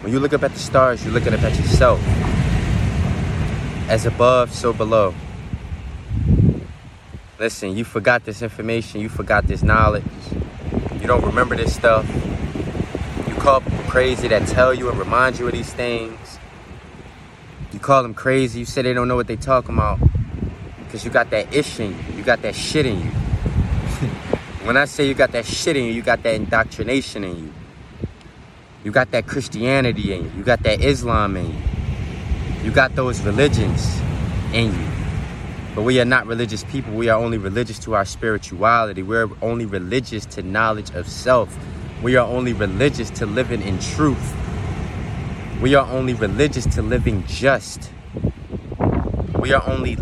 When 0.00 0.12
you 0.12 0.20
look 0.20 0.32
up 0.32 0.44
at 0.44 0.52
the 0.52 0.58
stars, 0.60 1.04
you're 1.04 1.12
looking 1.12 1.34
up 1.34 1.42
at 1.42 1.56
yourself. 1.58 2.00
As 3.88 4.06
above, 4.06 4.54
so 4.54 4.72
below. 4.72 5.12
Listen, 7.38 7.76
you 7.76 7.84
forgot 7.84 8.24
this 8.24 8.40
information, 8.40 9.00
you 9.00 9.08
forgot 9.08 9.46
this 9.48 9.62
knowledge. 9.62 10.04
You 11.00 11.06
don't 11.08 11.24
remember 11.24 11.56
this 11.56 11.74
stuff. 11.74 12.06
You 13.26 13.34
call 13.34 13.60
people 13.60 13.78
crazy 13.88 14.28
that 14.28 14.46
tell 14.46 14.72
you 14.72 14.88
and 14.88 14.98
remind 14.98 15.38
you 15.38 15.46
of 15.46 15.52
these 15.52 15.72
things. 15.72 16.38
You 17.72 17.80
call 17.80 18.02
them 18.02 18.14
crazy, 18.14 18.60
you 18.60 18.66
say 18.66 18.82
they 18.82 18.94
don't 18.94 19.08
know 19.08 19.16
what 19.16 19.26
they 19.26 19.36
talking 19.36 19.74
about. 19.74 19.98
Because 20.84 21.04
you 21.04 21.10
got 21.10 21.30
that 21.30 21.52
ish 21.52 21.80
in 21.80 21.90
you. 21.90 22.16
You 22.18 22.22
got 22.22 22.42
that 22.42 22.54
shit 22.54 22.86
in 22.86 23.00
you. 23.00 23.10
when 24.64 24.76
I 24.76 24.84
say 24.84 25.08
you 25.08 25.14
got 25.14 25.32
that 25.32 25.44
shit 25.44 25.76
in 25.76 25.84
you, 25.84 25.92
you 25.92 26.02
got 26.02 26.22
that 26.22 26.34
indoctrination 26.34 27.24
in 27.24 27.36
you. 27.36 27.52
You 28.84 28.92
got 28.92 29.10
that 29.10 29.26
Christianity 29.26 30.12
in 30.12 30.24
you. 30.24 30.32
You 30.36 30.44
got 30.44 30.62
that 30.62 30.80
Islam 30.80 31.36
in 31.36 31.46
you. 31.46 31.62
You 32.62 32.70
got 32.70 32.94
those 32.94 33.20
religions 33.22 34.00
in 34.52 34.72
you. 34.72 34.88
But 35.74 35.82
we 35.82 36.00
are 36.00 36.04
not 36.04 36.26
religious 36.26 36.64
people. 36.64 36.92
We 36.92 37.08
are 37.08 37.18
only 37.18 37.38
religious 37.38 37.78
to 37.80 37.94
our 37.94 38.04
spirituality. 38.04 39.02
We're 39.02 39.28
only 39.42 39.66
religious 39.66 40.26
to 40.26 40.42
knowledge 40.42 40.90
of 40.90 41.08
self. 41.08 41.56
We 42.02 42.16
are 42.16 42.26
only 42.26 42.52
religious 42.52 43.10
to 43.10 43.26
living 43.26 43.62
in 43.62 43.78
truth. 43.80 44.34
We 45.60 45.74
are 45.74 45.86
only 45.86 46.14
religious 46.14 46.66
to 46.76 46.82
living 46.82 47.24
just. 47.26 47.90
We 49.40 49.52
are 49.52 49.66
only 49.68 49.96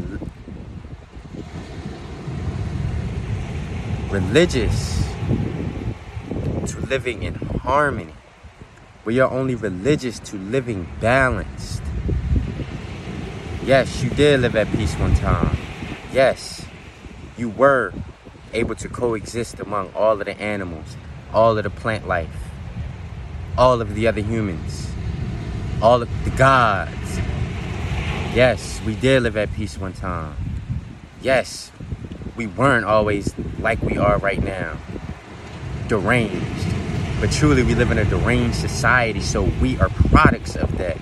religious 4.10 5.08
to 6.66 6.80
living 6.88 7.22
in 7.22 7.34
harmony. 7.34 8.12
We 9.06 9.20
are 9.20 9.30
only 9.30 9.54
religious 9.54 10.18
to 10.18 10.36
living 10.36 10.88
balanced. 11.00 11.80
Yes, 13.64 14.02
you 14.02 14.10
did 14.10 14.40
live 14.40 14.56
at 14.56 14.66
peace 14.72 14.94
one 14.94 15.14
time. 15.14 15.56
Yes, 16.12 16.66
you 17.36 17.48
were 17.48 17.94
able 18.52 18.74
to 18.74 18.88
coexist 18.88 19.60
among 19.60 19.92
all 19.94 20.18
of 20.18 20.26
the 20.26 20.36
animals, 20.40 20.96
all 21.32 21.56
of 21.56 21.62
the 21.62 21.70
plant 21.70 22.08
life, 22.08 22.36
all 23.56 23.80
of 23.80 23.94
the 23.94 24.08
other 24.08 24.22
humans, 24.22 24.88
all 25.80 26.02
of 26.02 26.24
the 26.24 26.30
gods. 26.30 27.20
Yes, 28.34 28.80
we 28.84 28.96
did 28.96 29.22
live 29.22 29.36
at 29.36 29.52
peace 29.52 29.78
one 29.78 29.92
time. 29.92 30.34
Yes, 31.22 31.70
we 32.34 32.48
weren't 32.48 32.84
always 32.84 33.32
like 33.60 33.80
we 33.82 33.98
are 33.98 34.18
right 34.18 34.42
now, 34.42 34.76
deranged. 35.86 36.85
But 37.18 37.32
truly, 37.32 37.62
we 37.62 37.74
live 37.74 37.90
in 37.90 37.96
a 37.96 38.04
deranged 38.04 38.56
society, 38.56 39.22
so 39.22 39.42
we 39.42 39.80
are 39.80 39.88
products 39.88 40.54
of 40.54 40.76
that. 40.76 40.98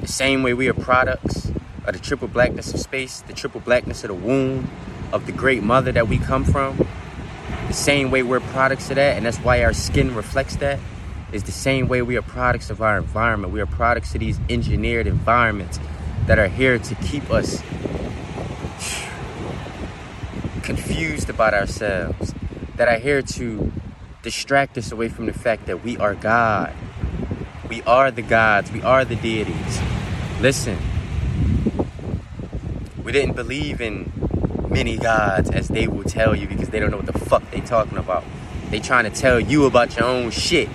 The 0.00 0.08
same 0.08 0.42
way 0.42 0.54
we 0.54 0.68
are 0.68 0.74
products 0.74 1.52
of 1.84 1.94
the 1.94 2.00
triple 2.00 2.26
blackness 2.26 2.74
of 2.74 2.80
space, 2.80 3.20
the 3.20 3.32
triple 3.32 3.60
blackness 3.60 4.02
of 4.02 4.08
the 4.08 4.14
womb, 4.14 4.68
of 5.12 5.26
the 5.26 5.32
great 5.32 5.62
mother 5.62 5.92
that 5.92 6.08
we 6.08 6.18
come 6.18 6.44
from. 6.44 6.84
The 7.68 7.74
same 7.74 8.10
way 8.10 8.24
we're 8.24 8.40
products 8.40 8.90
of 8.90 8.96
that, 8.96 9.16
and 9.16 9.24
that's 9.24 9.38
why 9.38 9.62
our 9.62 9.72
skin 9.72 10.16
reflects 10.16 10.56
that, 10.56 10.80
is 11.30 11.44
the 11.44 11.52
same 11.52 11.86
way 11.86 12.02
we 12.02 12.16
are 12.16 12.22
products 12.22 12.68
of 12.68 12.82
our 12.82 12.98
environment. 12.98 13.52
We 13.52 13.60
are 13.60 13.66
products 13.66 14.14
of 14.14 14.20
these 14.20 14.40
engineered 14.50 15.06
environments 15.06 15.78
that 16.26 16.40
are 16.40 16.48
here 16.48 16.80
to 16.80 16.94
keep 16.96 17.30
us 17.30 17.60
confused 20.64 21.30
about 21.30 21.54
ourselves, 21.54 22.34
that 22.74 22.88
are 22.88 22.98
here 22.98 23.22
to 23.22 23.72
distract 24.26 24.76
us 24.76 24.90
away 24.90 25.08
from 25.08 25.26
the 25.26 25.32
fact 25.32 25.66
that 25.66 25.84
we 25.84 25.96
are 25.98 26.12
God. 26.16 26.74
We 27.68 27.80
are 27.82 28.10
the 28.10 28.22
gods, 28.22 28.72
we 28.72 28.82
are 28.82 29.04
the 29.04 29.14
deities. 29.14 29.78
Listen, 30.40 30.76
we 33.04 33.12
didn't 33.12 33.36
believe 33.36 33.80
in 33.80 34.12
many 34.68 34.96
gods 34.96 35.48
as 35.48 35.68
they 35.68 35.86
will 35.86 36.02
tell 36.02 36.34
you 36.34 36.48
because 36.48 36.70
they 36.70 36.80
don't 36.80 36.90
know 36.90 36.96
what 36.96 37.06
the 37.06 37.16
fuck 37.16 37.48
they 37.52 37.60
talking 37.60 37.98
about. 37.98 38.24
They 38.70 38.80
trying 38.80 39.04
to 39.04 39.10
tell 39.10 39.38
you 39.38 39.64
about 39.64 39.96
your 39.96 40.06
own 40.06 40.32
shit. 40.32 40.68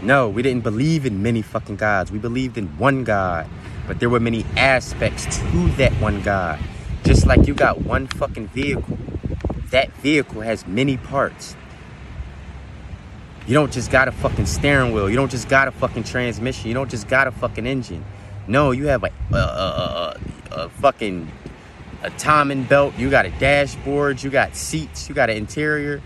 No, 0.00 0.26
we 0.26 0.40
didn't 0.40 0.62
believe 0.62 1.04
in 1.04 1.22
many 1.22 1.42
fucking 1.42 1.76
gods. 1.76 2.10
We 2.10 2.18
believed 2.18 2.56
in 2.56 2.68
one 2.78 3.04
God. 3.04 3.50
But 3.86 4.00
there 4.00 4.08
were 4.08 4.18
many 4.18 4.46
aspects 4.56 5.26
to 5.26 5.68
that 5.72 5.92
one 6.00 6.22
God. 6.22 6.58
Just 7.04 7.26
like 7.26 7.46
you 7.46 7.52
got 7.52 7.82
one 7.82 8.06
fucking 8.06 8.48
vehicle. 8.48 8.96
That 9.72 9.92
vehicle 9.98 10.40
has 10.40 10.66
many 10.66 10.96
parts. 10.96 11.54
You 13.50 13.54
don't 13.54 13.72
just 13.72 13.90
got 13.90 14.06
a 14.06 14.12
fucking 14.12 14.46
steering 14.46 14.92
wheel. 14.92 15.10
You 15.10 15.16
don't 15.16 15.28
just 15.28 15.48
got 15.48 15.66
a 15.66 15.72
fucking 15.72 16.04
transmission. 16.04 16.68
You 16.68 16.74
don't 16.74 16.88
just 16.88 17.08
got 17.08 17.26
a 17.26 17.32
fucking 17.32 17.66
engine. 17.66 18.04
No, 18.46 18.70
you 18.70 18.86
have 18.86 19.02
a, 19.02 19.10
a, 19.32 19.36
a, 19.36 19.38
a, 19.40 20.54
a 20.54 20.68
fucking 20.68 21.28
a 22.04 22.10
timing 22.10 22.62
belt. 22.62 22.96
You 22.96 23.10
got 23.10 23.26
a 23.26 23.30
dashboard. 23.40 24.22
You 24.22 24.30
got 24.30 24.54
seats. 24.54 25.08
You 25.08 25.16
got 25.16 25.30
an 25.30 25.36
interior. 25.36 26.00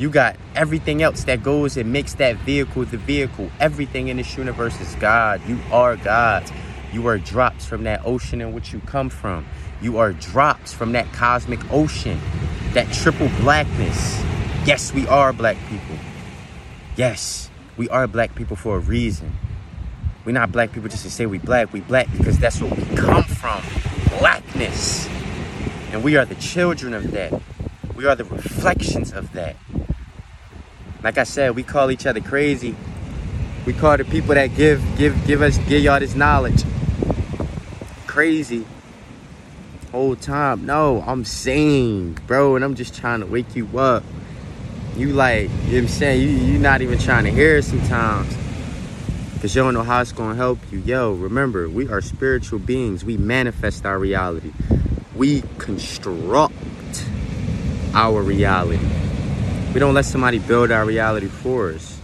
You 0.00 0.10
got 0.10 0.34
everything 0.56 1.00
else 1.00 1.22
that 1.22 1.44
goes 1.44 1.76
and 1.76 1.92
makes 1.92 2.14
that 2.14 2.34
vehicle 2.38 2.84
the 2.86 2.96
vehicle. 2.96 3.48
Everything 3.60 4.08
in 4.08 4.16
this 4.16 4.36
universe 4.36 4.80
is 4.80 4.92
God. 4.96 5.40
You 5.46 5.60
are 5.70 5.94
God. 5.94 6.50
You 6.92 7.06
are 7.06 7.16
drops 7.16 7.64
from 7.64 7.84
that 7.84 8.04
ocean 8.04 8.40
in 8.40 8.52
which 8.52 8.72
you 8.72 8.80
come 8.80 9.08
from. 9.08 9.46
You 9.80 9.98
are 9.98 10.12
drops 10.12 10.72
from 10.72 10.90
that 10.92 11.12
cosmic 11.12 11.60
ocean, 11.72 12.18
that 12.72 12.92
triple 12.92 13.28
blackness. 13.38 14.20
Yes, 14.66 14.92
we 14.92 15.06
are 15.06 15.32
black 15.32 15.56
people. 15.68 15.94
Yes, 16.98 17.48
we 17.76 17.88
are 17.90 18.08
black 18.08 18.34
people 18.34 18.56
for 18.56 18.74
a 18.74 18.80
reason. 18.80 19.32
We're 20.24 20.32
not 20.32 20.50
black 20.50 20.72
people 20.72 20.88
just 20.88 21.04
to 21.04 21.10
say 21.12 21.26
we 21.26 21.38
black. 21.38 21.72
We 21.72 21.80
black 21.80 22.08
because 22.10 22.40
that's 22.40 22.60
where 22.60 22.74
we 22.74 22.82
come 22.96 23.22
from. 23.22 23.62
Blackness. 24.18 25.08
And 25.92 26.02
we 26.02 26.16
are 26.16 26.24
the 26.24 26.34
children 26.34 26.94
of 26.94 27.12
that. 27.12 27.40
We 27.94 28.04
are 28.06 28.16
the 28.16 28.24
reflections 28.24 29.12
of 29.12 29.32
that. 29.34 29.54
Like 31.04 31.18
I 31.18 31.22
said, 31.22 31.54
we 31.54 31.62
call 31.62 31.92
each 31.92 32.04
other 32.04 32.20
crazy. 32.20 32.74
We 33.64 33.74
call 33.74 33.96
the 33.96 34.04
people 34.04 34.34
that 34.34 34.56
give 34.56 34.82
give 34.98 35.24
give 35.24 35.40
us 35.40 35.56
give 35.68 35.84
y'all 35.84 36.00
this 36.00 36.16
knowledge 36.16 36.64
crazy 38.08 38.66
whole 39.92 40.16
time. 40.16 40.66
No, 40.66 41.04
I'm 41.06 41.24
sane, 41.24 42.14
bro, 42.26 42.56
and 42.56 42.64
I'm 42.64 42.74
just 42.74 42.96
trying 42.96 43.20
to 43.20 43.26
wake 43.26 43.54
you 43.54 43.68
up. 43.78 44.02
You 44.98 45.12
like, 45.12 45.42
you 45.42 45.48
know 45.48 45.54
what 45.62 45.74
I'm 45.76 45.88
saying? 45.88 46.22
You 46.22 46.28
you're 46.28 46.60
not 46.60 46.82
even 46.82 46.98
trying 46.98 47.22
to 47.22 47.30
hear 47.30 47.58
it 47.58 47.62
sometimes. 47.62 48.36
Cause 49.40 49.54
you 49.54 49.62
don't 49.62 49.72
know 49.72 49.84
how 49.84 50.00
it's 50.00 50.10
gonna 50.10 50.34
help 50.34 50.58
you. 50.72 50.80
Yo, 50.80 51.12
remember, 51.12 51.68
we 51.68 51.88
are 51.88 52.00
spiritual 52.00 52.58
beings. 52.58 53.04
We 53.04 53.16
manifest 53.16 53.86
our 53.86 53.96
reality. 53.96 54.52
We 55.14 55.44
construct 55.58 56.52
our 57.94 58.20
reality. 58.20 58.84
We 59.72 59.78
don't 59.78 59.94
let 59.94 60.04
somebody 60.04 60.40
build 60.40 60.72
our 60.72 60.84
reality 60.84 61.28
for 61.28 61.70
us. 61.70 62.00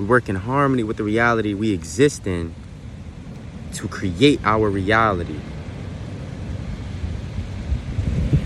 We 0.00 0.06
work 0.06 0.28
in 0.28 0.34
harmony 0.34 0.82
with 0.82 0.96
the 0.96 1.04
reality 1.04 1.54
we 1.54 1.70
exist 1.70 2.26
in 2.26 2.56
to 3.74 3.86
create 3.86 4.40
our 4.42 4.68
reality. 4.68 5.38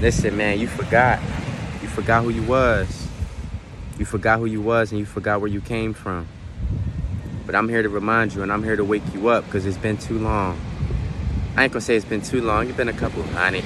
Listen, 0.03 0.37
man, 0.37 0.61
you 0.61 0.69
forgot. 0.69 1.19
You 1.81 1.89
forgot 1.89 2.25
who 2.25 2.29
you 2.29 2.43
was. 2.43 3.06
You 3.99 4.05
forgot 4.05 4.39
who 4.39 4.47
you 4.47 4.61
was 4.61 4.93
and 4.93 4.99
you 4.99 5.07
forgot 5.07 5.41
where 5.41 5.49
you 5.49 5.61
came 5.61 5.95
from. 5.95 6.29
But 7.47 7.55
I'm 7.55 7.69
here 7.69 7.83
to 7.83 7.89
remind 7.89 8.35
you 8.35 8.43
and 8.43 8.53
I'm 8.53 8.63
here 8.63 8.77
to 8.77 8.85
wake 8.85 9.03
you 9.15 9.29
up 9.29 9.45
because 9.47 9.65
it's 9.65 9.79
been 9.79 9.97
too 9.97 10.19
long. 10.19 10.61
I 11.57 11.65
ain't 11.65 11.73
gonna 11.73 11.81
say 11.81 11.97
it's 11.97 12.05
been 12.05 12.21
too 12.21 12.43
long. 12.43 12.67
It's 12.69 12.77
been 12.77 12.89
a 12.89 12.93
couple 12.93 13.23
hundred. 13.23 13.65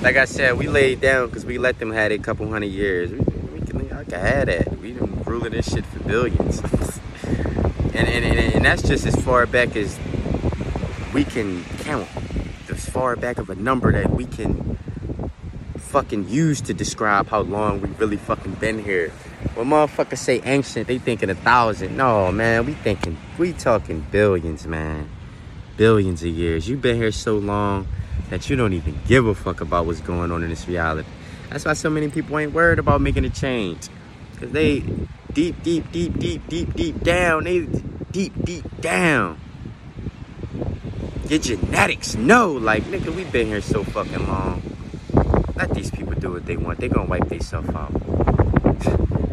Like 0.00 0.16
I 0.16 0.24
said, 0.24 0.56
we 0.56 0.68
laid 0.68 1.00
down 1.02 1.28
because 1.28 1.44
we 1.44 1.58
let 1.58 1.78
them 1.78 1.92
have 1.92 2.12
it 2.12 2.20
a 2.20 2.22
couple 2.22 2.48
hundred 2.48 2.68
years. 2.68 3.10
We, 3.10 3.18
we 3.18 3.66
can, 3.66 3.92
I 3.92 4.04
can 4.04 4.20
have 4.20 4.46
that. 4.46 4.78
We 4.80 4.92
been 4.92 5.22
ruling 5.24 5.52
this 5.52 5.70
shit 5.70 5.84
for 5.84 5.98
billions. 6.00 6.60
and, 7.94 8.08
and, 8.08 8.24
and, 8.24 8.54
and 8.54 8.64
that's 8.64 8.82
just 8.82 9.06
as 9.06 9.14
far 9.16 9.44
back 9.44 9.76
as 9.76 9.98
we 11.12 11.24
can 11.24 11.64
count. 11.80 12.08
As 12.70 12.88
far 12.88 13.16
back 13.16 13.38
of 13.38 13.50
a 13.50 13.54
number 13.54 13.92
that 13.92 14.10
we 14.10 14.24
can 14.24 14.78
fucking 15.76 16.28
use 16.28 16.60
to 16.62 16.74
describe 16.74 17.28
how 17.28 17.40
long 17.40 17.80
we 17.80 17.88
really 17.90 18.16
fucking 18.16 18.54
been 18.54 18.82
here. 18.82 19.12
When 19.54 19.68
motherfuckers 19.68 20.18
say 20.18 20.40
ancient, 20.44 20.88
they 20.88 20.98
thinking 20.98 21.30
a 21.30 21.34
thousand. 21.34 21.96
No, 21.96 22.32
man, 22.32 22.66
we 22.66 22.72
thinking, 22.72 23.16
we 23.38 23.52
talking 23.52 24.04
billions, 24.10 24.66
man. 24.66 25.08
Billions 25.76 26.22
of 26.22 26.30
years. 26.30 26.68
You've 26.68 26.80
been 26.80 26.96
here 26.96 27.12
so 27.12 27.36
long 27.36 27.86
that 28.30 28.48
you 28.48 28.56
don't 28.56 28.72
even 28.72 28.98
give 29.06 29.26
a 29.26 29.34
fuck 29.34 29.60
about 29.60 29.86
what's 29.86 30.00
going 30.00 30.32
on 30.32 30.42
in 30.42 30.50
this 30.50 30.66
reality. 30.66 31.08
That's 31.50 31.64
why 31.64 31.74
so 31.74 31.90
many 31.90 32.08
people 32.08 32.38
ain't 32.38 32.52
worried 32.52 32.78
about 32.78 33.00
making 33.00 33.24
a 33.24 33.30
change. 33.30 33.88
Cause 34.40 34.50
they 34.50 34.80
deep, 35.32 35.62
deep, 35.62 35.90
deep, 35.92 36.18
deep, 36.18 36.46
deep, 36.48 36.74
deep 36.74 37.00
down. 37.02 37.44
They 37.44 37.66
deep, 38.10 38.32
deep 38.44 38.80
down. 38.80 39.38
Your 41.28 41.38
genetics 41.38 42.16
know, 42.16 42.52
like, 42.52 42.82
nigga, 42.84 43.14
we 43.14 43.24
been 43.24 43.46
here 43.46 43.60
so 43.60 43.84
fucking 43.84 44.26
long. 44.26 44.62
Let 45.56 45.72
these 45.74 45.90
people 45.90 46.14
do 46.14 46.32
what 46.32 46.46
they 46.46 46.56
want. 46.56 46.80
They 46.80 46.88
gonna 46.88 47.08
wipe 47.08 47.28
themselves 47.28 47.68
out. 47.70 47.92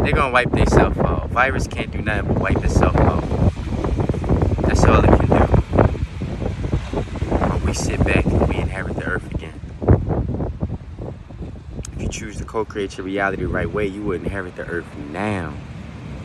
They're 0.03 0.13
gonna 0.13 0.31
wipe 0.31 0.51
themselves 0.51 0.97
out. 0.99 1.29
Virus 1.29 1.67
can't 1.67 1.91
do 1.91 2.01
nothing 2.01 2.27
but 2.27 2.39
wipe 2.39 2.63
itself 2.63 2.95
out. 2.97 3.23
That's 4.63 4.83
all 4.85 5.03
it 5.03 5.07
can 5.07 5.27
do. 5.27 5.47
But 7.29 7.61
we 7.63 7.73
sit 7.73 8.03
back 8.03 8.25
and 8.25 8.47
we 8.49 8.55
inherit 8.55 8.95
the 8.95 9.05
earth 9.05 9.33
again. 9.33 9.59
If 11.93 12.01
you 12.01 12.09
choose 12.09 12.38
to 12.38 12.45
co-create 12.45 12.97
your 12.97 13.05
reality 13.05 13.43
the 13.43 13.49
right 13.49 13.69
way, 13.71 13.88
you 13.88 14.01
would 14.03 14.23
inherit 14.23 14.55
the 14.55 14.65
earth 14.65 14.88
now. 15.11 15.53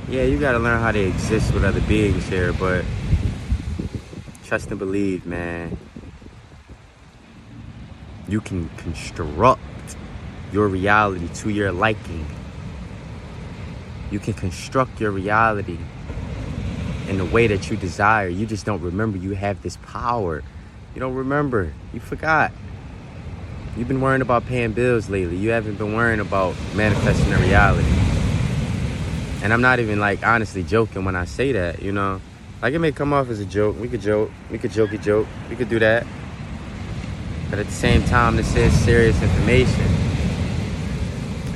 Yeah, 0.08 0.22
you 0.22 0.38
gotta 0.38 0.58
learn 0.58 0.80
how 0.80 0.92
to 0.92 1.00
exist 1.00 1.52
with 1.52 1.64
other 1.64 1.80
beings 1.82 2.26
here, 2.28 2.52
but 2.52 2.84
trust 4.44 4.70
and 4.70 4.78
believe, 4.78 5.26
man. 5.26 5.76
You 8.28 8.40
can 8.40 8.68
construct 8.76 9.60
your 10.52 10.68
reality 10.68 11.28
to 11.28 11.50
your 11.50 11.72
liking. 11.72 12.26
You 14.10 14.18
can 14.18 14.34
construct 14.34 15.00
your 15.00 15.10
reality 15.10 15.78
in 17.08 17.18
the 17.18 17.24
way 17.24 17.46
that 17.46 17.70
you 17.70 17.76
desire. 17.76 18.28
You 18.28 18.46
just 18.46 18.64
don't 18.64 18.80
remember 18.80 19.18
you 19.18 19.32
have 19.32 19.62
this 19.62 19.76
power. 19.78 20.42
You 20.94 21.00
don't 21.00 21.14
remember. 21.14 21.72
You 21.92 22.00
forgot. 22.00 22.52
You've 23.76 23.88
been 23.88 24.00
worrying 24.00 24.22
about 24.22 24.46
paying 24.46 24.72
bills 24.72 25.10
lately. 25.10 25.36
You 25.36 25.50
haven't 25.50 25.76
been 25.76 25.94
worrying 25.94 26.20
about 26.20 26.54
manifesting 26.74 27.32
a 27.32 27.38
reality. 27.38 27.86
And 29.42 29.52
I'm 29.52 29.60
not 29.60 29.80
even 29.80 30.00
like 30.00 30.26
honestly 30.26 30.62
joking 30.62 31.04
when 31.04 31.14
I 31.14 31.26
say 31.26 31.52
that, 31.52 31.82
you 31.82 31.92
know. 31.92 32.20
Like 32.62 32.72
it 32.72 32.78
may 32.78 32.92
come 32.92 33.12
off 33.12 33.28
as 33.28 33.38
a 33.38 33.44
joke. 33.44 33.78
We 33.78 33.88
could 33.88 34.00
joke. 34.00 34.30
We 34.50 34.58
could 34.58 34.70
jokey 34.70 35.02
joke. 35.02 35.26
We 35.50 35.56
could 35.56 35.68
do 35.68 35.78
that. 35.78 36.06
But 37.50 37.58
at 37.58 37.66
the 37.66 37.72
same 37.72 38.02
time, 38.04 38.36
this 38.36 38.56
is 38.56 38.72
serious 38.80 39.20
information. 39.22 39.95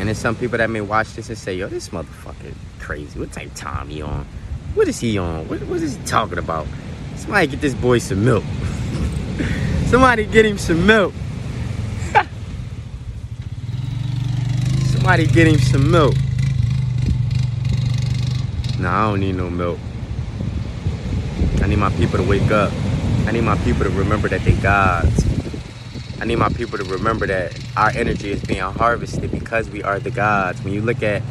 And 0.00 0.08
there's 0.08 0.18
some 0.18 0.34
people 0.34 0.56
that 0.56 0.70
may 0.70 0.80
watch 0.80 1.12
this 1.12 1.28
and 1.28 1.36
say, 1.36 1.54
yo, 1.54 1.68
this 1.68 1.90
motherfucker 1.90 2.54
crazy. 2.78 3.18
What 3.18 3.32
type 3.32 3.48
of 3.48 3.54
time 3.54 3.88
he 3.90 4.00
on? 4.00 4.26
What 4.72 4.88
is 4.88 4.98
he 4.98 5.18
on? 5.18 5.46
What, 5.46 5.60
what 5.64 5.82
is 5.82 5.96
he 5.96 6.02
talking 6.04 6.38
about? 6.38 6.66
Somebody 7.16 7.48
get 7.48 7.60
this 7.60 7.74
boy 7.74 7.98
some 7.98 8.24
milk. 8.24 8.42
Somebody 9.88 10.24
get 10.24 10.46
him 10.46 10.56
some 10.56 10.86
milk. 10.86 11.12
Somebody 14.86 15.26
get 15.26 15.46
him 15.46 15.58
some 15.58 15.90
milk. 15.90 16.14
Nah, 18.78 19.08
I 19.08 19.10
don't 19.10 19.20
need 19.20 19.34
no 19.34 19.50
milk. 19.50 19.78
I 21.60 21.66
need 21.66 21.78
my 21.78 21.90
people 21.90 22.16
to 22.16 22.24
wake 22.24 22.50
up. 22.50 22.72
I 23.26 23.32
need 23.32 23.44
my 23.44 23.58
people 23.58 23.84
to 23.84 23.90
remember 23.90 24.28
that 24.30 24.40
they 24.46 24.54
gods. 24.54 25.29
I 26.20 26.26
need 26.26 26.36
my 26.36 26.50
people 26.50 26.76
to 26.76 26.84
remember 26.84 27.26
that 27.28 27.58
our 27.78 27.88
energy 27.90 28.30
is 28.30 28.42
being 28.44 28.60
harvested 28.60 29.30
because 29.30 29.70
we 29.70 29.82
are 29.82 29.98
the 29.98 30.10
gods. 30.10 30.62
When 30.62 30.74
you 30.74 30.82
look 30.82 31.02
at 31.02 31.22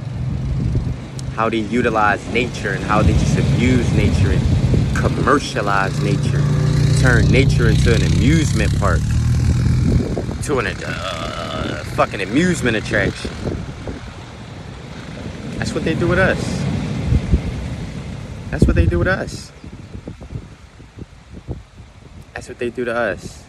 how 1.36 1.47
they 1.47 1.57
utilize 1.57 2.27
nature 2.33 2.71
and 2.71 2.83
how 2.83 3.03
they 3.03 3.13
just 3.13 3.38
abuse 3.38 3.94
nature 3.94 4.31
and 4.31 4.97
commercialize 4.97 6.01
nature, 6.01 6.41
turn 7.01 7.27
nature 7.27 7.69
into 7.69 7.94
an 7.94 8.01
amusement 8.01 8.77
park, 8.80 9.00
to 10.45 10.57
an 10.57 10.65
uh, 10.68 11.83
fucking 11.95 12.21
amusement 12.21 12.75
attraction. 12.75 13.30
That's 15.59 15.71
what 15.71 15.83
they 15.83 15.94
do 15.94 16.07
with 16.07 16.18
us. 16.18 16.42
That's 18.50 18.65
what 18.65 18.75
they 18.75 18.88
do 18.88 18.97
with 18.97 19.07
us. 19.07 19.51
That's 22.33 22.50
what 22.50 22.57
they 22.57 22.71
do 22.71 22.85
to 22.85 22.95
us. 22.95 23.48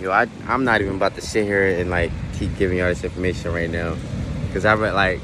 Yo, 0.00 0.12
I, 0.12 0.28
I'm 0.46 0.62
not 0.62 0.80
even 0.80 0.94
about 0.94 1.16
to 1.16 1.20
sit 1.20 1.44
here 1.44 1.66
and 1.66 1.90
like 1.90 2.12
keep 2.34 2.56
giving 2.56 2.78
y'all 2.78 2.86
this 2.86 3.02
information 3.02 3.52
right 3.52 3.68
now. 3.68 3.96
Cause 4.52 4.64
I 4.64 4.74
read 4.74 4.94
like 4.94 5.20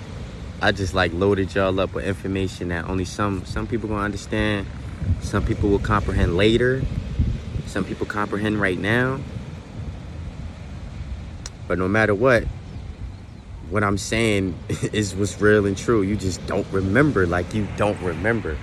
I 0.60 0.72
just 0.72 0.94
like 0.94 1.12
loaded 1.12 1.54
y'all 1.54 1.78
up 1.78 1.94
with 1.94 2.04
information 2.04 2.68
that 2.68 2.88
only 2.88 3.04
some 3.04 3.44
some 3.44 3.68
people 3.68 3.88
gonna 3.88 4.02
understand. 4.02 4.66
Some 5.20 5.46
people 5.46 5.68
will 5.68 5.78
comprehend 5.78 6.36
later. 6.36 6.82
Some 7.66 7.84
people 7.84 8.04
comprehend 8.04 8.60
right 8.60 8.78
now. 8.78 9.20
But 11.68 11.78
no 11.78 11.86
matter 11.86 12.14
what, 12.14 12.42
what 13.70 13.84
I'm 13.84 13.96
saying 13.96 14.58
is 14.92 15.14
what's 15.14 15.40
real 15.40 15.66
and 15.66 15.78
true. 15.78 16.02
You 16.02 16.16
just 16.16 16.44
don't 16.48 16.66
remember 16.72 17.28
like 17.28 17.54
you 17.54 17.68
don't 17.76 18.00
remember. 18.00 18.58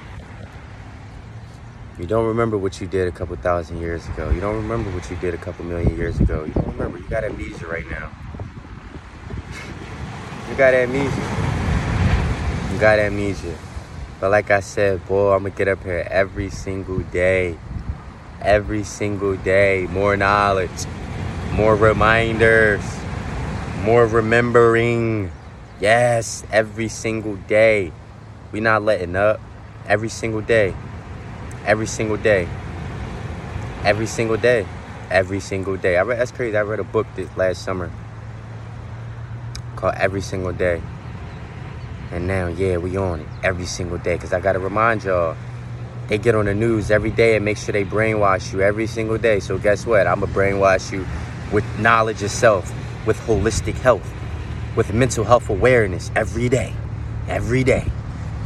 You 2.01 2.07
don't 2.07 2.25
remember 2.25 2.57
what 2.57 2.81
you 2.81 2.88
did 2.88 3.07
a 3.07 3.12
couple 3.12 3.36
thousand 3.36 3.80
years 3.80 4.07
ago. 4.07 4.31
You 4.31 4.42
don't 4.42 4.56
remember 4.56 4.89
what 4.89 5.07
you 5.12 5.15
did 5.18 5.36
a 5.36 5.38
couple 5.38 5.65
million 5.65 5.95
years 5.95 6.19
ago. 6.19 6.45
You 6.45 6.51
don't 6.51 6.69
remember. 6.69 6.98
You 6.98 7.07
got 7.07 7.24
amnesia 7.24 7.68
right 7.68 7.88
now. 7.92 8.09
You 10.50 10.56
got 10.56 10.74
amnesia 10.74 11.21
You 12.74 12.80
got 12.80 12.98
amnesia. 12.98 13.56
But 14.19 14.31
like 14.31 14.50
I 14.50 14.62
said, 14.62 15.06
boy, 15.06 15.33
I'm 15.33 15.44
gonna 15.44 15.51
get 15.51 15.68
up 15.68 15.83
here 15.83 16.07
every 16.09 16.50
single 16.50 17.01
day. 17.01 17.59
Every 18.42 18.83
single 18.83 19.38
day. 19.38 19.86
More 19.92 20.18
knowledge, 20.18 20.88
more 21.51 21.75
reminders, 21.75 22.81
more 23.83 24.07
remembering. 24.07 25.31
Yes, 25.80 26.44
every 26.51 26.88
single 26.88 27.36
day. 27.36 27.92
We 28.51 28.59
not 28.59 28.81
letting 28.81 29.15
up. 29.15 29.39
Every 29.86 30.09
single 30.09 30.42
day. 30.42 30.74
Every 31.66 31.88
single 31.88 32.18
day. 32.18 32.48
Every 33.84 34.08
single 34.08 34.38
day. 34.38 34.66
Every 35.10 35.40
single 35.40 35.78
day. 35.78 35.98
I 35.98 36.02
read 36.02 36.19
that's 36.19 36.31
crazy. 36.31 36.58
I 36.58 36.62
read 36.62 36.80
a 36.80 36.84
book 36.84 37.06
this 37.16 37.30
last 37.38 37.63
summer 37.63 37.92
called 39.75 39.96
Every 39.96 40.22
Single 40.22 40.54
Day. 40.54 40.81
And 42.12 42.28
now, 42.28 42.48
yeah, 42.48 42.78
we 42.78 42.98
on 42.98 43.22
it 43.22 43.28
every 43.44 43.66
single 43.66 43.98
day. 43.98 44.16
Because 44.16 44.34
I 44.34 44.40
got 44.40 44.54
to 44.54 44.60
remind 44.60 45.04
y'all, 45.04 45.36
they 46.08 46.18
get 46.18 46.36
on 46.36 46.46
the 46.46 46.54
news 46.54 46.92
every 46.92 47.12
day 47.12 47.36
and 47.36 47.46
make 47.46 47.58
sure 47.58 47.74
they 47.74 47.86
brainwash 47.86 48.52
you 48.54 48.62
every 48.62 48.88
single 48.88 49.18
day. 49.18 49.40
So 49.40 49.58
guess 49.58 49.86
what? 49.86 50.08
I'm 50.08 50.19
going 50.19 50.31
to 50.31 50.38
brainwash 50.38 50.92
you 50.92 51.06
with 51.52 51.63
knowledge 51.80 52.24
itself, 52.24 52.74
with 53.06 53.18
holistic 53.22 53.75
health, 53.75 54.12
with 54.75 54.94
mental 54.94 55.24
health 55.24 55.50
awareness 55.50 56.12
every 56.16 56.50
day. 56.50 56.74
Every 57.28 57.63
day. 57.63 57.86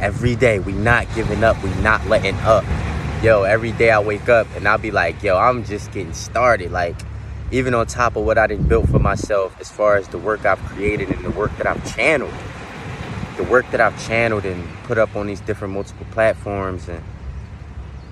Every 0.00 0.36
day. 0.36 0.58
We 0.58 0.72
not 0.72 1.06
giving 1.14 1.42
up. 1.42 1.60
We 1.62 1.70
not 1.76 2.06
letting 2.06 2.36
up. 2.40 2.64
Yo, 3.22 3.42
every 3.44 3.72
day 3.72 3.90
I 3.90 3.98
wake 3.98 4.28
up 4.28 4.46
and 4.56 4.68
I'll 4.68 4.78
be 4.78 4.90
like, 4.90 5.22
yo, 5.22 5.36
I'm 5.36 5.64
just 5.64 5.90
getting 5.92 6.12
started. 6.12 6.70
Like, 6.70 6.96
even 7.50 7.74
on 7.74 7.86
top 7.86 8.16
of 8.16 8.24
what 8.24 8.38
I 8.38 8.46
done 8.46 8.64
built 8.64 8.88
for 8.88 8.98
myself 8.98 9.56
as 9.60 9.70
far 9.70 9.96
as 9.96 10.08
the 10.08 10.18
work 10.18 10.44
I've 10.44 10.60
created 10.60 11.10
and 11.10 11.24
the 11.24 11.30
work 11.30 11.56
that 11.58 11.66
I've 11.66 11.94
channeled 11.94 12.34
the 13.36 13.44
work 13.44 13.70
that 13.70 13.80
I've 13.80 14.06
channeled 14.06 14.44
and 14.44 14.66
put 14.84 14.98
up 14.98 15.14
on 15.14 15.26
these 15.26 15.40
different 15.40 15.74
multiple 15.74 16.06
platforms 16.10 16.88
and 16.88 17.02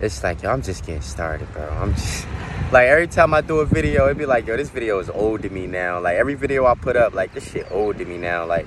it's 0.00 0.22
like 0.22 0.42
yo, 0.42 0.50
I'm 0.50 0.60
just 0.60 0.84
getting 0.84 1.00
started, 1.00 1.50
bro. 1.52 1.66
I'm 1.68 1.94
just 1.94 2.26
like 2.72 2.88
every 2.88 3.06
time 3.06 3.32
I 3.32 3.40
do 3.40 3.60
a 3.60 3.66
video, 3.66 4.04
it'd 4.04 4.18
be 4.18 4.26
like, 4.26 4.46
yo, 4.46 4.56
this 4.56 4.68
video 4.68 4.98
is 4.98 5.08
old 5.08 5.42
to 5.42 5.50
me 5.50 5.66
now. 5.66 6.00
Like 6.00 6.16
every 6.16 6.34
video 6.34 6.66
I 6.66 6.74
put 6.74 6.96
up, 6.96 7.14
like 7.14 7.32
this 7.32 7.50
shit 7.50 7.70
old 7.70 7.98
to 7.98 8.04
me 8.04 8.18
now. 8.18 8.44
Like 8.44 8.66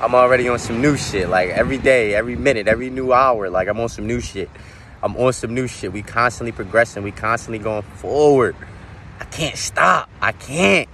I'm 0.00 0.14
already 0.14 0.48
on 0.48 0.58
some 0.58 0.80
new 0.80 0.96
shit. 0.96 1.28
Like 1.28 1.50
every 1.50 1.78
day, 1.78 2.14
every 2.14 2.36
minute, 2.36 2.68
every 2.68 2.90
new 2.90 3.12
hour, 3.12 3.50
like 3.50 3.68
I'm 3.68 3.80
on 3.80 3.88
some 3.88 4.06
new 4.06 4.20
shit. 4.20 4.48
I'm 5.06 5.16
on 5.18 5.32
some 5.32 5.54
new 5.54 5.68
shit. 5.68 5.92
We 5.92 6.02
constantly 6.02 6.50
progressing. 6.50 7.04
We 7.04 7.12
constantly 7.12 7.60
going 7.60 7.82
forward. 7.82 8.56
I 9.20 9.24
can't 9.24 9.56
stop. 9.56 10.10
I 10.20 10.32
can't. 10.32 10.88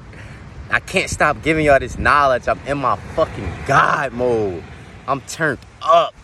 I 0.69 0.81
can't 0.81 1.09
stop 1.09 1.43
giving 1.43 1.65
y'all 1.65 1.79
this 1.79 1.97
knowledge. 1.97 2.47
I'm 2.47 2.61
in 2.67 2.77
my 2.77 2.97
fucking 3.15 3.51
God 3.67 4.13
mode. 4.13 4.63
I'm 5.09 5.23
turned 5.23 5.61
up. 5.81 6.15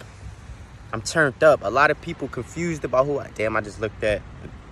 I'm 0.92 1.00
turned 1.00 1.42
up. 1.42 1.60
A 1.62 1.70
lot 1.70 1.90
of 1.90 1.98
people 2.02 2.28
confused 2.28 2.84
about 2.84 3.06
who 3.06 3.18
I 3.18 3.30
damn 3.34 3.56
I 3.56 3.62
just 3.62 3.80
looked 3.80 4.04
at 4.04 4.20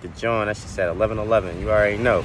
the, 0.01 0.09
John, 0.09 0.45
that 0.45 0.55
shit 0.55 0.69
said 0.69 0.87
1111. 0.87 1.59
You 1.59 1.71
already 1.71 1.97
know. 1.97 2.23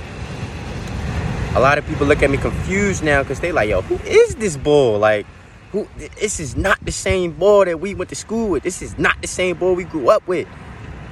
A 1.54 1.60
lot 1.60 1.78
of 1.78 1.86
people 1.86 2.06
look 2.06 2.22
at 2.22 2.28
me 2.28 2.36
confused 2.36 3.02
now 3.02 3.22
because 3.22 3.40
they 3.40 3.50
like, 3.50 3.70
yo, 3.70 3.80
who 3.80 3.94
is 4.06 4.34
this 4.36 4.58
bull? 4.58 4.98
Like, 4.98 5.24
who 5.70 5.88
this 5.96 6.38
is 6.38 6.54
not 6.54 6.84
the 6.84 6.92
same 6.92 7.32
boy 7.32 7.64
that 7.64 7.80
we 7.80 7.94
went 7.94 8.10
to 8.10 8.16
school 8.16 8.50
with. 8.50 8.62
This 8.62 8.82
is 8.82 8.98
not 8.98 9.22
the 9.22 9.26
same 9.26 9.56
boy 9.56 9.72
we 9.72 9.84
grew 9.84 10.10
up 10.10 10.28
with. 10.28 10.46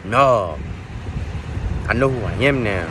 No. 0.05 0.59
I 1.89 1.93
know 1.93 2.09
who 2.09 2.25
I 2.25 2.33
am 2.35 2.63
now. 2.63 2.91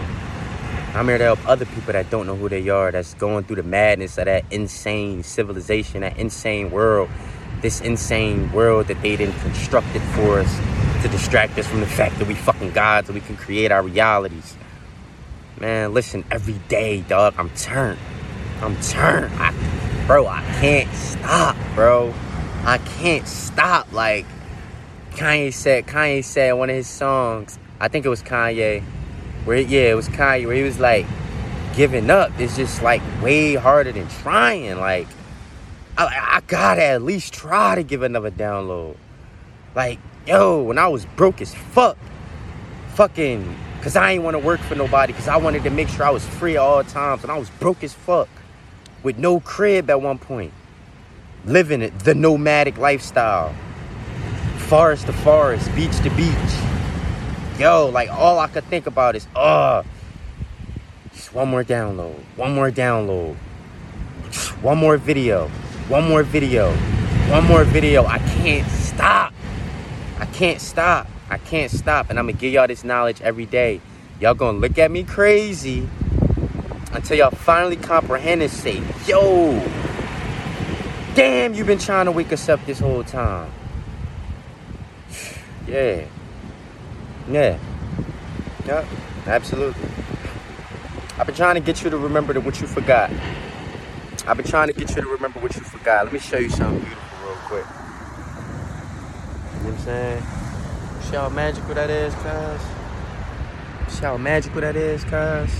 I'm 0.93 1.07
here 1.07 1.17
to 1.17 1.23
help 1.23 1.47
other 1.47 1.65
people 1.65 1.93
that 1.93 2.09
don't 2.09 2.25
know 2.25 2.35
who 2.35 2.49
they 2.49 2.67
are, 2.69 2.91
that's 2.91 3.13
going 3.13 3.43
through 3.43 3.57
the 3.57 3.63
madness 3.63 4.17
of 4.17 4.25
that 4.25 4.43
insane 4.51 5.23
civilization, 5.23 6.01
that 6.01 6.17
insane 6.17 6.71
world 6.71 7.09
this 7.61 7.81
insane 7.81 8.51
world 8.51 8.87
that 8.87 9.01
they 9.01 9.15
didn't 9.15 9.37
construct 9.39 9.87
it 9.95 10.01
for 10.15 10.39
us 10.39 10.59
to 11.01 11.09
distract 11.09 11.57
us 11.57 11.67
from 11.67 11.81
the 11.81 11.87
fact 11.87 12.17
that 12.19 12.27
we 12.27 12.33
fucking 12.33 12.71
gods 12.71 13.09
and 13.09 13.15
we 13.15 13.21
can 13.21 13.35
create 13.35 13.71
our 13.71 13.83
realities. 13.83 14.55
Man, 15.59 15.93
listen, 15.93 16.23
every 16.31 16.59
day, 16.69 17.01
dog, 17.01 17.33
I'm 17.37 17.49
turned. 17.51 17.99
I'm 18.61 18.79
turned. 18.81 19.33
I, 19.35 19.53
bro, 20.07 20.27
I 20.27 20.41
can't 20.59 20.93
stop, 20.93 21.55
bro. 21.75 22.13
I 22.63 22.77
can't 22.77 23.27
stop. 23.27 23.91
Like 23.91 24.25
Kanye 25.11 25.53
said, 25.53 25.87
Kanye 25.87 26.23
said 26.23 26.53
one 26.53 26.69
of 26.69 26.75
his 26.75 26.87
songs, 26.87 27.59
I 27.79 27.87
think 27.87 28.05
it 28.05 28.09
was 28.09 28.23
Kanye, 28.23 28.83
where 29.45 29.57
yeah, 29.57 29.91
it 29.91 29.95
was 29.95 30.09
Kanye, 30.09 30.45
where 30.45 30.55
he 30.55 30.63
was 30.63 30.79
like, 30.79 31.05
giving 31.75 32.09
up 32.09 32.37
is 32.39 32.55
just 32.55 32.81
like 32.81 33.01
way 33.21 33.55
harder 33.55 33.91
than 33.91 34.07
trying. 34.09 34.77
Like, 34.79 35.07
I, 35.97 36.37
I 36.37 36.41
gotta 36.47 36.83
at 36.83 37.01
least 37.03 37.33
try 37.33 37.75
to 37.75 37.83
give 37.83 38.01
another 38.03 38.31
download. 38.31 38.97
Like, 39.75 39.99
yo, 40.27 40.63
when 40.63 40.77
I 40.77 40.87
was 40.87 41.05
broke 41.05 41.41
as 41.41 41.53
fuck, 41.53 41.97
fucking, 42.95 43.55
cause 43.81 43.95
I 43.95 44.11
ain't 44.13 44.23
want 44.23 44.35
to 44.35 44.39
work 44.39 44.59
for 44.61 44.75
nobody, 44.75 45.13
cause 45.13 45.27
I 45.27 45.37
wanted 45.37 45.63
to 45.63 45.69
make 45.69 45.89
sure 45.89 46.05
I 46.05 46.09
was 46.11 46.25
free 46.25 46.55
at 46.57 46.61
all 46.61 46.83
times, 46.83 47.23
and 47.23 47.31
I 47.31 47.37
was 47.37 47.49
broke 47.51 47.83
as 47.83 47.93
fuck, 47.93 48.29
with 49.03 49.17
no 49.17 49.39
crib 49.39 49.89
at 49.89 50.01
one 50.01 50.17
point. 50.19 50.53
living 51.45 51.81
it, 51.81 51.97
the 51.99 52.15
nomadic 52.15 52.77
lifestyle. 52.77 53.53
Forest 54.69 55.07
to 55.07 55.13
forest, 55.13 55.75
beach 55.75 55.97
to 56.01 56.11
beach. 56.11 56.35
Yo, 57.57 57.89
like 57.91 58.07
all 58.11 58.37
I 58.37 58.45
could 58.45 58.63
think 58.65 58.85
about 58.85 59.15
is, 59.15 59.27
uh, 59.35 59.81
just 61.11 61.33
one 61.33 61.49
more 61.49 61.63
download, 61.63 62.13
one 62.35 62.53
more 62.53 62.69
download, 62.69 63.35
one 64.61 64.77
more 64.77 64.97
video, 64.97 65.47
one 65.87 66.07
more 66.07 66.21
video, 66.21 66.71
one 67.31 67.45
more 67.45 67.63
video. 67.63 68.05
I 68.05 68.19
can't 68.19 68.69
stop. 68.69 69.33
I 70.19 70.27
can't 70.27 70.61
stop. 70.61 71.07
I 71.31 71.39
can't 71.39 71.71
stop. 71.71 72.11
And 72.11 72.19
I'm 72.19 72.27
gonna 72.27 72.37
give 72.37 72.53
y'all 72.53 72.67
this 72.67 72.83
knowledge 72.83 73.21
every 73.21 73.47
day. 73.47 73.81
Y'all 74.19 74.35
gonna 74.35 74.59
look 74.59 74.77
at 74.77 74.91
me 74.91 75.03
crazy 75.03 75.89
until 76.93 77.17
y'all 77.17 77.31
finally 77.31 77.75
comprehend 77.75 78.43
and 78.43 78.51
say, 78.51 78.83
yo, 79.07 79.51
damn, 81.15 81.55
you've 81.55 81.65
been 81.65 81.79
trying 81.79 82.05
to 82.05 82.11
wake 82.11 82.31
us 82.31 82.47
up 82.49 82.63
this 82.67 82.77
whole 82.77 83.03
time. 83.03 83.51
Yeah. 85.69 86.05
Yeah. 87.29 87.59
Yep. 88.65 88.85
Absolutely. 89.27 89.89
I've 91.19 91.27
been 91.27 91.35
trying 91.35 91.55
to 91.55 91.61
get 91.61 91.83
you 91.83 91.91
to 91.91 91.97
remember 91.97 92.39
what 92.39 92.59
you 92.59 92.65
forgot. 92.65 93.11
I've 94.25 94.37
been 94.37 94.47
trying 94.47 94.69
to 94.69 94.73
get 94.73 94.89
you 94.95 95.01
to 95.03 95.07
remember 95.07 95.39
what 95.39 95.55
you 95.55 95.61
forgot. 95.61 96.05
Let 96.05 96.13
me 96.13 96.19
show 96.19 96.37
you 96.37 96.49
something 96.49 96.79
beautiful 96.79 97.27
real 97.27 97.35
quick. 97.45 97.65
You 99.53 99.63
know 99.63 99.69
what 99.69 99.73
I'm 99.73 99.85
saying? 99.85 100.23
See 101.01 101.15
how 101.15 101.29
magical 101.29 101.75
that 101.75 101.89
is, 101.91 102.15
cuz? 102.15 102.61
See 103.95 104.05
how 104.05 104.17
magical 104.17 104.61
that 104.61 104.75
is, 104.75 105.03
cuz? 105.03 105.51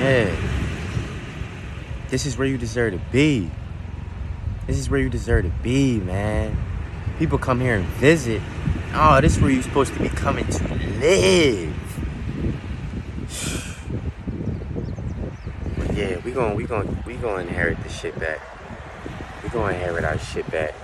Yeah. 0.00 0.34
This 2.08 2.26
is 2.26 2.36
where 2.36 2.48
you 2.48 2.58
deserve 2.58 2.94
to 2.94 3.00
be. 3.12 3.48
This 4.66 4.76
is 4.76 4.90
where 4.90 4.98
you 4.98 5.08
deserve 5.08 5.44
to 5.44 5.50
be, 5.62 6.00
man. 6.00 6.56
People 7.18 7.38
come 7.38 7.60
here 7.60 7.76
and 7.76 7.84
visit. 7.84 8.42
Oh, 9.00 9.20
this 9.20 9.36
is 9.36 9.40
where 9.40 9.52
you're 9.52 9.62
supposed 9.62 9.94
to 9.94 10.00
be 10.00 10.08
coming 10.08 10.44
to 10.44 10.74
live. 10.98 11.72
yeah, 15.94 16.18
we 16.24 16.32
gonna 16.32 16.56
we 16.56 16.64
gonna 16.64 17.04
we 17.06 17.16
to 17.18 17.36
inherit 17.36 17.80
the 17.84 17.88
shit 17.88 18.18
back. 18.18 18.40
We 19.44 19.50
to 19.50 19.66
inherit 19.68 20.04
our 20.04 20.18
shit 20.18 20.50
back. 20.50 20.74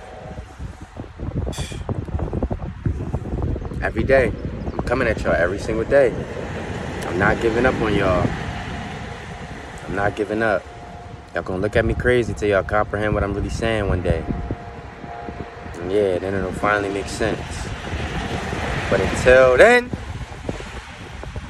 Every 3.83 4.05
day. 4.05 4.31
I'm 4.71 4.79
coming 4.83 5.09
at 5.09 5.21
y'all 5.21 5.33
every 5.33 5.59
single 5.59 5.83
day. 5.83 6.15
I'm 7.07 7.19
not 7.19 7.41
giving 7.41 7.65
up 7.65 7.75
on 7.81 7.93
y'all. 7.93 8.25
I'm 9.87 9.95
not 9.95 10.15
giving 10.15 10.41
up. 10.41 10.63
Y'all 11.33 11.43
gonna 11.43 11.61
look 11.61 11.75
at 11.75 11.83
me 11.83 11.93
crazy 11.93 12.33
till 12.33 12.47
y'all 12.47 12.63
comprehend 12.63 13.13
what 13.13 13.25
I'm 13.25 13.33
really 13.33 13.49
saying 13.49 13.89
one 13.89 14.01
day. 14.01 14.23
And 15.73 15.91
yeah, 15.91 16.17
then 16.17 16.33
it'll 16.33 16.53
finally 16.53 16.87
make 16.87 17.07
sense. 17.07 17.65
But 18.89 19.01
until 19.01 19.57
then, 19.57 19.89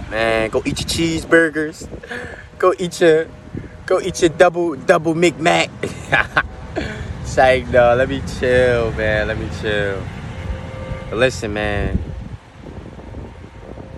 man, 0.10 0.50
go 0.50 0.62
eat 0.66 0.80
your 0.80 0.88
cheeseburgers. 0.90 1.88
Go 2.58 2.74
eat 2.80 3.02
your 3.02 3.28
go 3.86 4.00
eat 4.00 4.22
your 4.22 4.30
double 4.30 4.76
double 4.76 5.14
McMac. 5.14 5.70
Psych 7.26 7.68
no, 7.68 7.96
let 7.96 8.08
me 8.08 8.22
chill, 8.40 8.92
man. 8.94 9.28
Let 9.28 9.38
me 9.38 9.50
chill. 9.62 10.02
But 11.10 11.20
listen, 11.20 11.54
man. 11.54 12.00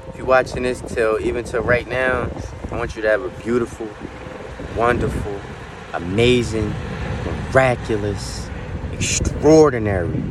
If 0.10 0.18
you're 0.18 0.26
watching 0.26 0.64
this 0.64 0.82
till 0.82 1.20
even 1.20 1.46
till 1.46 1.62
right 1.62 1.88
now, 1.88 2.30
I 2.72 2.78
want 2.78 2.96
you 2.96 3.04
to 3.04 3.10
have 3.10 3.22
a 3.22 3.30
beautiful, 3.44 3.88
wonderful, 4.76 5.40
amazing, 5.94 6.74
miraculous, 7.24 8.50
extraordinary 8.94 10.24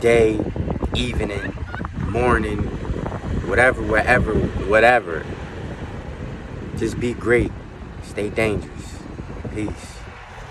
day, 0.00 0.40
evening, 0.94 1.57
morning, 2.20 2.58
whatever, 3.46 3.80
wherever, 3.80 4.34
whatever. 4.66 5.24
Just 6.76 6.98
be 6.98 7.14
great. 7.14 7.52
Stay 8.02 8.28
dangerous. 8.28 8.98
Peace. 9.54 9.97